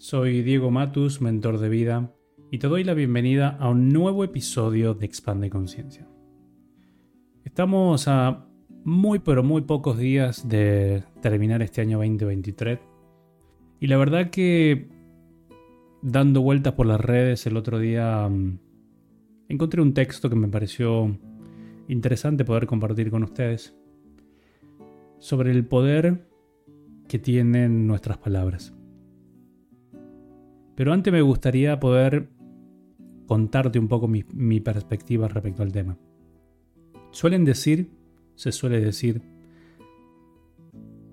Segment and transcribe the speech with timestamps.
[0.00, 2.14] Soy Diego Matus, mentor de vida,
[2.52, 6.06] y te doy la bienvenida a un nuevo episodio de Expande Conciencia.
[7.44, 8.46] Estamos a
[8.84, 12.78] muy pero muy pocos días de terminar este año 2023
[13.80, 14.88] y la verdad que
[16.00, 18.60] dando vueltas por las redes el otro día mm,
[19.48, 21.18] encontré un texto que me pareció
[21.88, 23.74] interesante poder compartir con ustedes
[25.18, 26.24] sobre el poder
[27.08, 28.77] que tienen nuestras palabras.
[30.78, 32.28] Pero antes me gustaría poder
[33.26, 35.98] contarte un poco mi, perspectiva respecto al tema.
[37.10, 37.90] Suelen decir,
[38.36, 39.20] se suele decir,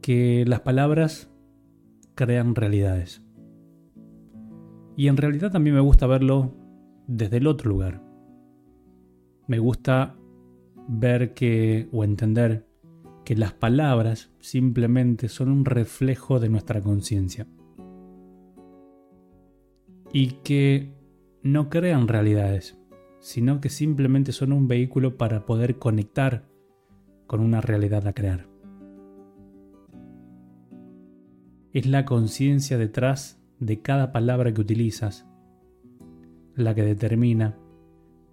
[0.00, 1.30] que las palabras
[2.14, 3.22] crean realidades.
[4.96, 6.54] Y en realidad también me gusta verlo
[7.06, 8.02] desde el otro lugar.
[9.46, 10.16] Me gusta
[10.88, 12.66] ver que o entender
[13.26, 17.46] que las palabras simplemente son un reflejo de nuestra conciencia
[20.12, 20.92] y que
[21.42, 22.78] no crean realidades,
[23.20, 26.48] sino que simplemente son un vehículo para poder conectar
[27.26, 28.48] con una realidad a crear.
[31.72, 35.26] Es la conciencia detrás de cada palabra que utilizas
[36.56, 37.56] la que determina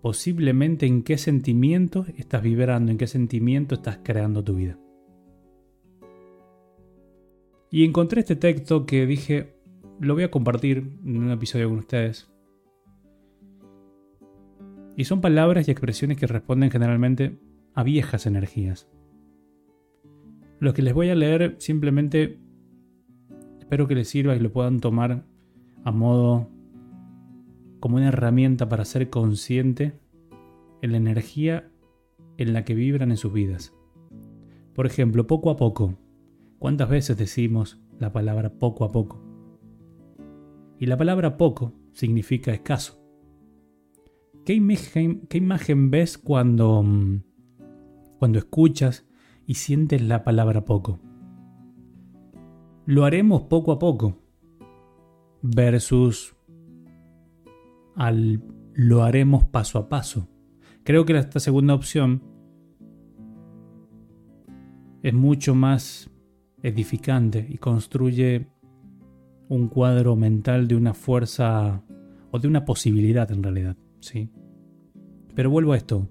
[0.02, 4.80] posiblemente en qué sentimiento estás vibrando, en qué sentimiento estás creando tu vida.
[7.70, 9.57] Y encontré este texto que dije,
[10.00, 12.32] lo voy a compartir en un episodio con ustedes.
[14.96, 17.40] Y son palabras y expresiones que responden generalmente
[17.74, 18.90] a viejas energías.
[20.60, 22.40] Lo que les voy a leer simplemente
[23.60, 25.26] espero que les sirva y lo puedan tomar
[25.84, 26.50] a modo
[27.80, 30.00] como una herramienta para ser consciente
[30.82, 31.70] en la energía
[32.38, 33.74] en la que vibran en sus vidas.
[34.74, 35.96] Por ejemplo, poco a poco.
[36.60, 39.27] ¿Cuántas veces decimos la palabra poco a poco?
[40.80, 43.02] Y la palabra poco significa escaso.
[44.46, 47.22] ¿Qué imagen, ves cuando, mm,
[48.20, 49.06] cuando escuchas
[49.46, 51.00] y sientes la palabra poco?
[52.86, 54.22] Lo haremos poco a poco
[55.42, 56.36] versus
[57.96, 58.42] al
[58.74, 60.30] lo haremos paso a paso.
[60.84, 62.24] Creo que esta segunda opción
[65.04, 66.10] es mucho más
[66.62, 68.48] edificante y construye
[69.50, 71.84] un cuadro mental de una fuerza
[72.32, 74.30] o de una posibilidad en realidad, ¿sí?
[75.36, 76.08] Pero vuelvo a esto.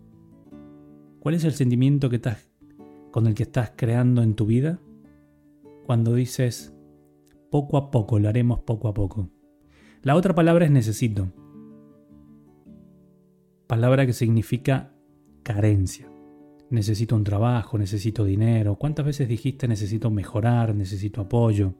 [1.21, 2.49] ¿Cuál es el sentimiento que estás
[3.11, 4.79] con el que estás creando en tu vida
[5.85, 6.75] cuando dices
[7.51, 9.31] poco a poco, lo haremos poco a poco?
[10.03, 11.33] La otra palabra es necesito.
[13.67, 14.95] Palabra que significa
[15.43, 16.09] carencia.
[16.71, 18.77] Necesito un trabajo, necesito dinero.
[18.77, 21.75] ¿Cuántas veces dijiste necesito mejorar, necesito apoyo?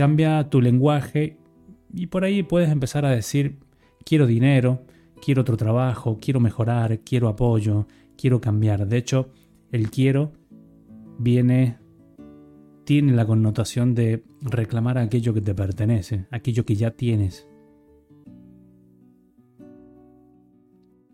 [0.00, 1.36] Cambia tu lenguaje
[1.92, 3.58] y por ahí puedes empezar a decir,
[4.02, 4.86] quiero dinero,
[5.22, 8.86] quiero otro trabajo, quiero mejorar, quiero apoyo, quiero cambiar.
[8.86, 9.28] De hecho,
[9.70, 10.32] el quiero
[11.18, 11.76] viene,
[12.84, 17.46] tiene la connotación de reclamar aquello que te pertenece, aquello que ya tienes.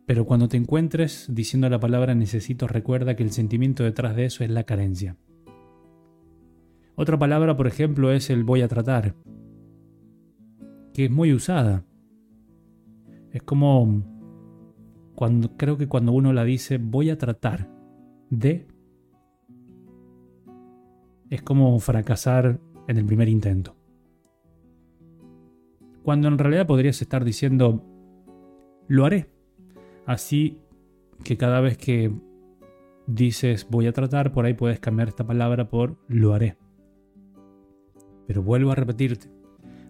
[0.06, 4.44] Pero cuando te encuentres diciendo la palabra necesito, recuerda que el sentimiento detrás de eso
[4.44, 5.16] es la carencia.
[6.96, 9.14] Otra palabra, por ejemplo, es el voy a tratar,
[10.94, 11.84] que es muy usada.
[13.32, 14.02] Es como
[15.14, 17.70] cuando creo que cuando uno la dice voy a tratar
[18.30, 18.66] de
[21.28, 23.76] es como fracasar en el primer intento.
[26.02, 27.84] Cuando en realidad podrías estar diciendo
[28.88, 29.28] lo haré.
[30.06, 30.60] Así
[31.24, 32.10] que cada vez que
[33.06, 36.56] dices voy a tratar, por ahí puedes cambiar esta palabra por lo haré.
[38.26, 39.30] Pero vuelvo a repetirte,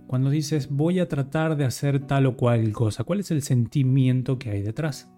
[0.07, 4.39] cuando dices voy a tratar de hacer tal o cual cosa, ¿cuál es el sentimiento
[4.39, 5.13] que hay detrás?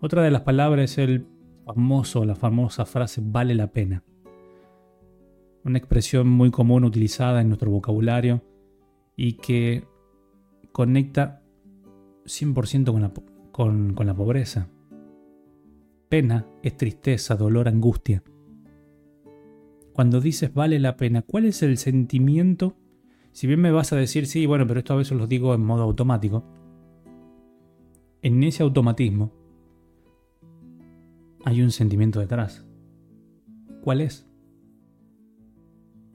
[0.00, 1.26] Otra de las palabras es el
[1.64, 4.04] famoso, la famosa frase vale la pena.
[5.64, 8.42] Una expresión muy común utilizada en nuestro vocabulario
[9.16, 9.84] y que
[10.70, 11.42] conecta
[12.24, 13.12] 100% con la,
[13.52, 14.68] con la pobreza.
[16.08, 18.22] Pena es tristeza, dolor, angustia
[19.96, 22.76] cuando dices vale la pena, ¿cuál es el sentimiento?
[23.32, 25.64] Si bien me vas a decir, sí, bueno, pero esto a veces lo digo en
[25.64, 26.44] modo automático.
[28.20, 29.32] En ese automatismo
[31.46, 32.66] hay un sentimiento detrás.
[33.80, 34.28] ¿Cuál es?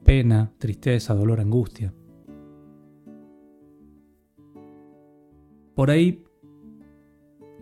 [0.04, 1.92] Pena, tristeza, dolor, angustia.
[5.74, 6.22] Por ahí,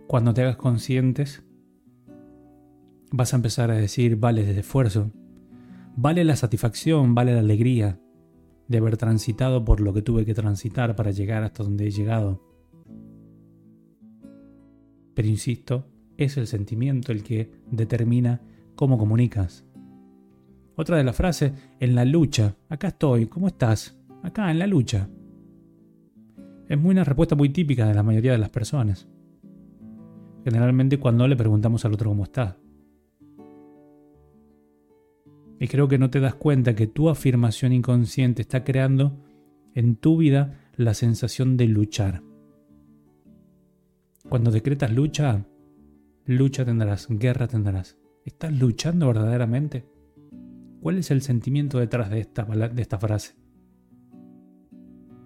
[0.05, 1.43] cuando te hagas conscientes,
[3.11, 5.11] vas a empezar a decir, vale el esfuerzo,
[5.95, 7.99] vale la satisfacción, vale la alegría
[8.67, 12.41] de haber transitado por lo que tuve que transitar para llegar hasta donde he llegado.
[15.13, 15.85] Pero insisto,
[16.17, 18.41] es el sentimiento el que determina
[18.75, 19.65] cómo comunicas.
[20.75, 23.97] Otra de las frases, en la lucha, acá estoy, ¿cómo estás?
[24.23, 25.09] Acá, en la lucha.
[26.69, 29.07] Es muy una respuesta muy típica de la mayoría de las personas.
[30.45, 32.57] Generalmente cuando le preguntamos al otro cómo está.
[35.61, 39.19] Y creo que no te das cuenta que tu afirmación inconsciente está creando
[39.75, 42.23] en tu vida la sensación de luchar.
[44.27, 45.45] Cuando decretas lucha,
[46.25, 47.95] lucha tendrás, guerra tendrás.
[48.25, 49.85] ¿Estás luchando verdaderamente?
[50.81, 53.35] ¿Cuál es el sentimiento detrás de esta, de esta frase?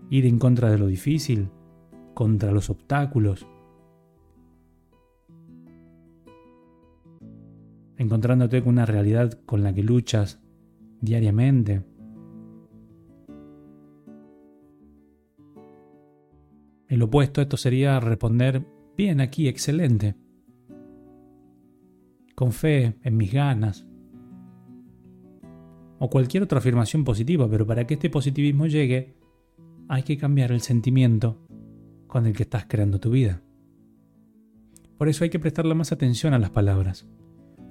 [0.10, 1.48] ¿Ir en contra de lo difícil?
[2.14, 3.48] ¿Contra los obstáculos?
[8.06, 10.40] Encontrándote con una realidad con la que luchas
[11.02, 11.84] diariamente.
[16.88, 18.63] El opuesto esto sería responder,
[18.96, 20.16] bien aquí, excelente,
[22.36, 23.88] con fe en mis ganas,
[25.98, 29.16] o cualquier otra afirmación positiva, pero para que este positivismo llegue,
[29.88, 31.42] hay que cambiar el sentimiento
[32.07, 33.42] con el que estás creando tu vida.
[34.98, 37.07] Por eso hay que prestarle más atención a las palabras.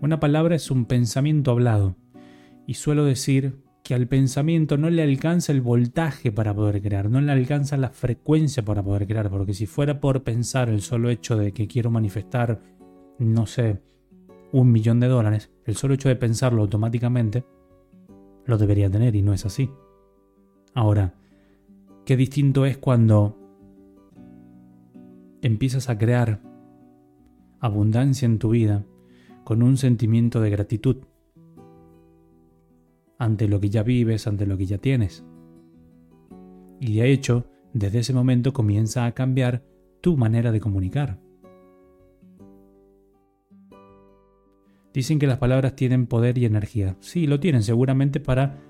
[0.00, 1.96] Una palabra es un pensamiento hablado,
[2.66, 7.20] y suelo decir que al pensamiento no le alcanza el voltaje para poder crear, no
[7.20, 11.36] le alcanza la frecuencia para poder crear, porque si fuera por pensar el solo hecho
[11.36, 12.60] de que quiero manifestar,
[13.18, 13.82] no sé,
[14.52, 17.44] un millón de dólares, el solo hecho de pensarlo automáticamente,
[18.46, 19.70] lo debería tener y no es así.
[20.74, 21.14] Ahora,
[22.06, 23.38] qué distinto es cuando
[25.42, 26.40] empiezas a crear
[27.60, 28.84] abundancia en tu vida
[29.44, 30.96] con un sentimiento de gratitud
[33.18, 35.24] ante lo que ya vives, ante lo que ya tienes.
[36.80, 39.62] Y de hecho, desde ese momento comienza a cambiar
[40.00, 41.18] tu manera de comunicar.
[44.92, 46.96] Dicen que las palabras tienen poder y energía.
[47.00, 48.60] Sí, lo tienen seguramente para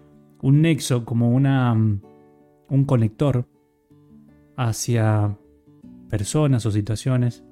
[0.40, 3.46] un nexo, como una, un conector
[4.56, 5.36] hacia
[6.08, 7.44] personas o situaciones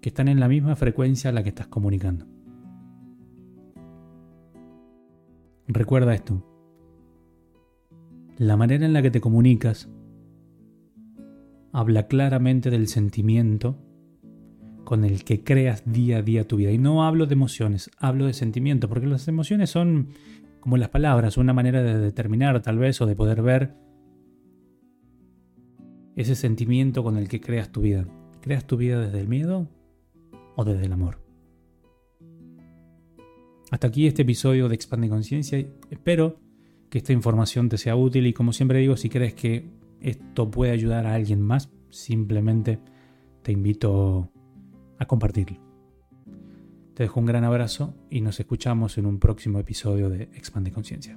[0.00, 2.26] que están en la misma frecuencia a la que estás comunicando.
[5.72, 6.44] Recuerda esto.
[8.38, 9.88] La manera en la que te comunicas
[11.72, 13.78] habla claramente del sentimiento
[14.84, 16.72] con el que creas día a día tu vida.
[16.72, 20.08] Y no hablo de emociones, hablo de sentimiento, porque las emociones son
[20.58, 23.76] como las palabras, una manera de determinar tal vez o de poder ver
[26.16, 28.08] ese sentimiento con el que creas tu vida.
[28.40, 29.68] ¿Creas tu vida desde el miedo
[30.56, 31.29] o desde el amor?
[33.70, 35.64] Hasta aquí este episodio de Expande Conciencia.
[35.90, 36.40] Espero
[36.88, 39.70] que esta información te sea útil y como siempre digo, si crees que
[40.00, 42.80] esto puede ayudar a alguien más, simplemente
[43.42, 44.32] te invito
[44.98, 45.60] a compartirlo.
[46.94, 51.16] Te dejo un gran abrazo y nos escuchamos en un próximo episodio de Expande Conciencia.